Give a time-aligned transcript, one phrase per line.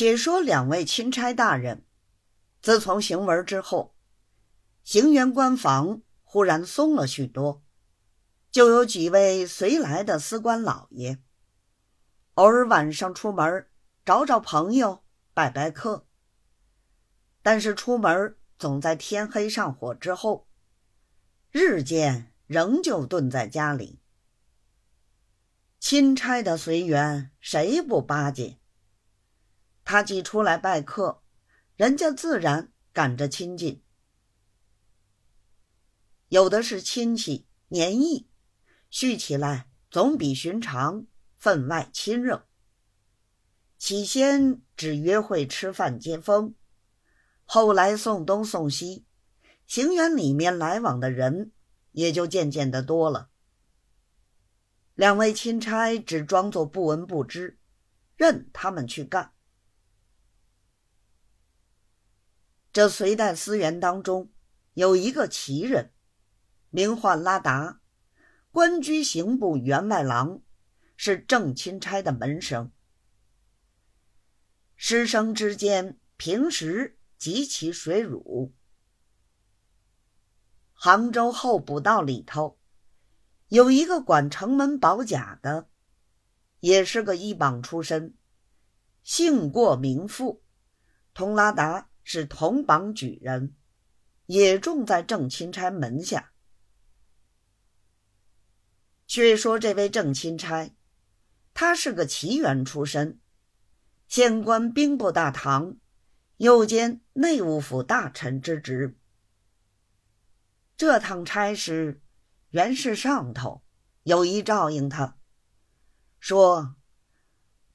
[0.00, 1.84] 且说两位钦差大人，
[2.62, 3.94] 自从行文之后，
[4.82, 7.62] 行辕官房忽然松了许多，
[8.50, 11.18] 就有几位随来的司官老爷，
[12.36, 13.68] 偶尔晚上出门
[14.02, 15.04] 找找朋友、
[15.34, 16.06] 拜拜客。
[17.42, 20.48] 但是出门总在天黑上火之后，
[21.50, 24.00] 日间仍旧蹲在家里。
[25.78, 28.59] 钦差的随员谁不巴结？
[29.90, 31.20] 他既出来拜客，
[31.74, 33.82] 人家自然赶着亲近。
[36.28, 38.28] 有的是亲戚年义，
[38.88, 41.08] 叙起来总比寻常
[41.38, 42.46] 分外亲热。
[43.78, 46.54] 起先只约会吃饭接风，
[47.44, 49.04] 后来送东送西，
[49.66, 51.50] 行辕里面来往的人
[51.90, 53.28] 也就渐渐的多了。
[54.94, 57.58] 两位钦差只装作不闻不知，
[58.16, 59.32] 任他们去干。
[62.72, 64.30] 这隋代思源当中，
[64.74, 65.92] 有一个奇人，
[66.70, 67.80] 名唤拉达，
[68.52, 70.40] 官居刑部员外郎，
[70.96, 72.70] 是正钦差的门生。
[74.76, 78.54] 师生之间平时极其水乳。
[80.72, 82.60] 杭州候补道里头，
[83.48, 85.68] 有一个管城门保甲的，
[86.60, 88.14] 也是个一榜出身，
[89.02, 90.44] 姓过名富，
[91.12, 91.89] 同拉达。
[92.02, 93.54] 是同榜举人，
[94.26, 96.32] 也种在郑钦差门下。
[99.06, 100.70] 却说这位郑钦差，
[101.52, 103.18] 他是个奇员出身，
[104.06, 105.76] 现官兵部大堂，
[106.36, 108.96] 又兼内务府大臣之职。
[110.76, 112.00] 这趟差事，
[112.50, 113.62] 原是上头
[114.04, 115.18] 有意照应他，
[116.20, 116.76] 说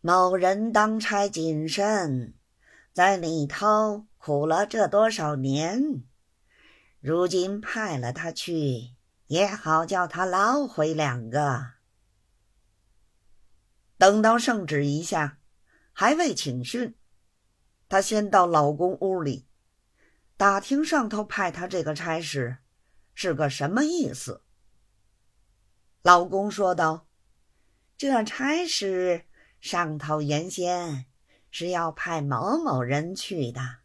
[0.00, 2.34] 某人当差谨慎，
[2.96, 4.06] 在里头。
[4.16, 6.02] 苦了这多少年，
[6.98, 8.94] 如今派了他去，
[9.26, 11.74] 也好叫他捞回两个。
[13.98, 15.38] 等到圣旨一下，
[15.92, 16.96] 还未请训，
[17.88, 19.46] 他先到老公屋里，
[20.36, 22.56] 打听上头派他这个差事
[23.14, 24.42] 是个什么意思。
[26.02, 27.06] 老公说道
[27.96, 29.26] ：“这差事
[29.60, 31.06] 上头原先
[31.58, 33.78] 是要派某某人去的。”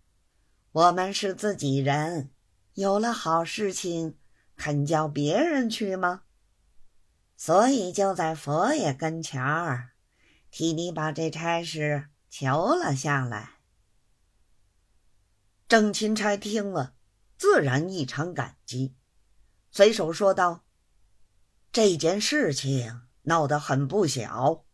[0.74, 2.32] 我们是自己人，
[2.74, 4.18] 有了好事情，
[4.58, 6.24] 肯叫别人去吗？
[7.38, 9.92] 所以就在佛爷跟前儿，
[10.50, 13.52] 替你把这差事求了下来。
[15.70, 16.96] 郑钦差听了，
[17.38, 18.98] 自然异常感激，
[19.72, 20.66] 随手说道
[21.72, 24.66] ：“这件事情闹得很不小，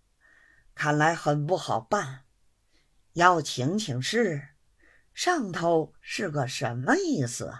[0.73, 2.23] 看来很不好办，
[3.17, 4.49] 要请请示。”
[5.13, 7.51] 上头是个什么意思？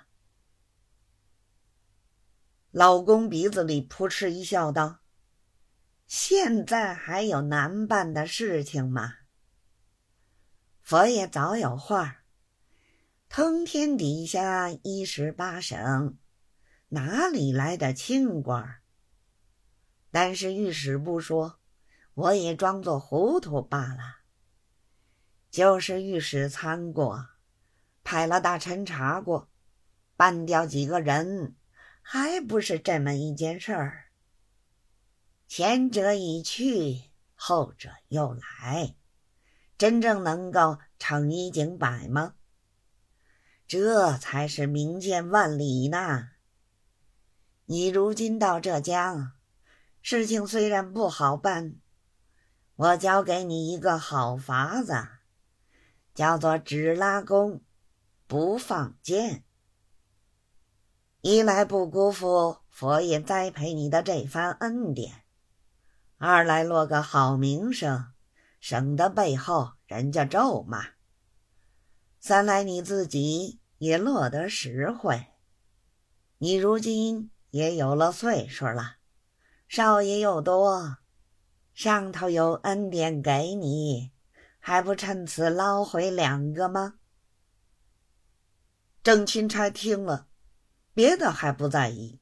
[2.69, 5.00] 老公鼻子里扑哧一笑，道
[6.06, 9.16] ：“现在还有难办的事情吗？
[10.84, 12.24] 佛爷早有话，
[13.28, 16.19] 通天底下一十八省，
[16.89, 18.81] 哪里来的清官？
[20.12, 21.59] 但是御史不说，
[22.13, 24.17] 我也装作糊涂罢了。
[25.50, 27.28] 就是御史参过。”
[28.03, 29.50] 派了大臣查过，
[30.16, 31.56] 办掉几个人，
[32.02, 34.06] 还不是这么一件事儿。
[35.47, 38.96] 前者已去，后者又来，
[39.78, 42.36] 真正能够成一儆百吗？
[43.68, 46.30] 这才是明鉴万里呢。
[47.66, 49.34] 你如今到浙江，
[50.02, 51.75] 事情虽然不好办，
[52.78, 54.94] 我教给你一个好法子，
[56.18, 57.62] 叫做只拉弓。
[58.26, 59.44] 不放箭，
[61.22, 65.24] 一来不辜负佛爷栽培你的这番恩典，
[66.18, 68.08] 二来落个好名声，
[68.60, 70.96] 省得背后人家咒骂；
[72.20, 75.28] 三来你自己也落得实惠。
[76.40, 78.96] 你如今也有了岁数了，
[79.70, 80.98] 少爷又多，
[81.75, 84.12] 上头有恩典给你，
[84.68, 86.96] 还不趁此捞回两个吗？
[89.02, 90.28] 郑钦差听了，
[90.94, 92.19] 别的还不在意，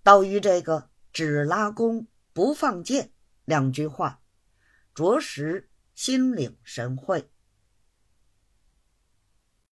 [0.00, 3.10] 倒于这个“只拉弓不放箭”
[3.44, 4.22] 两句话，
[4.94, 7.32] 着实心领神会。